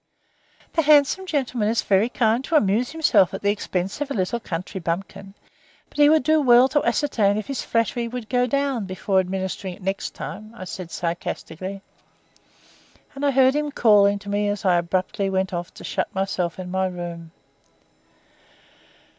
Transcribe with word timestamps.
"The 0.73 0.81
handsome 0.81 1.27
gentleman 1.27 1.67
is 1.69 1.83
very 1.83 2.09
kind 2.09 2.43
to 2.45 2.55
amuse 2.55 2.89
himself 2.91 3.35
at 3.35 3.43
the 3.43 3.51
expense 3.51 4.01
of 4.01 4.09
a 4.09 4.15
little 4.15 4.39
country 4.39 4.79
bumpkin, 4.79 5.35
but 5.89 5.99
he 5.99 6.09
would 6.09 6.23
do 6.23 6.41
well 6.41 6.67
to 6.69 6.83
ascertain 6.83 7.37
if 7.37 7.45
his 7.45 7.61
flattery 7.61 8.07
would 8.07 8.27
go 8.27 8.47
down 8.47 8.85
before 8.87 9.19
administering 9.19 9.75
it 9.75 9.83
next 9.83 10.15
time," 10.15 10.53
I 10.57 10.63
said 10.63 10.89
sarcastically, 10.89 11.83
and 13.13 13.23
I 13.23 13.29
heard 13.29 13.53
him 13.53 13.71
calling 13.71 14.17
to 14.17 14.29
me 14.29 14.49
as 14.49 14.65
I 14.65 14.77
abruptly 14.79 15.29
went 15.29 15.53
off 15.53 15.71
to 15.75 15.83
shut 15.83 16.11
myself 16.15 16.57
in 16.57 16.71
my 16.71 16.87
room. 16.87 17.29